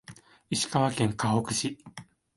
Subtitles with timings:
[0.49, 1.77] 石川県かほく市